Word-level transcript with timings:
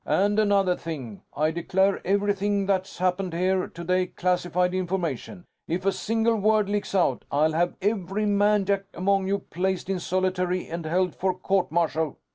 And 0.03 0.39
another 0.39 0.75
thing 0.75 1.21
I 1.37 1.51
declare 1.51 2.01
everything 2.03 2.65
that's 2.65 2.97
happened 2.97 3.33
here 3.33 3.67
today 3.67 4.07
classified 4.07 4.73
information. 4.73 5.45
If 5.67 5.85
a 5.85 5.91
single 5.91 6.37
word 6.37 6.67
leaks 6.69 6.95
out, 6.95 7.23
I'll 7.31 7.51
have 7.53 7.75
every 7.83 8.25
man 8.25 8.65
jack 8.65 8.85
among 8.95 9.27
you 9.27 9.37
placed 9.37 9.91
in 9.91 9.99
solitary 9.99 10.67
and 10.67 10.87
held 10.87 11.13
for 11.15 11.35
court 11.35 11.71
martial." 11.71 12.17